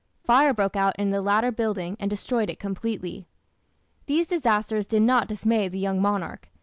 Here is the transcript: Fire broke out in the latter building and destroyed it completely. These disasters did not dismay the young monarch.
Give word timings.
Fire 0.23 0.51
broke 0.51 0.75
out 0.75 0.95
in 0.97 1.11
the 1.11 1.21
latter 1.21 1.51
building 1.51 1.95
and 1.99 2.09
destroyed 2.09 2.49
it 2.49 2.59
completely. 2.59 3.27
These 4.07 4.25
disasters 4.25 4.87
did 4.87 5.03
not 5.03 5.27
dismay 5.27 5.67
the 5.67 5.77
young 5.77 6.01
monarch. 6.01 6.49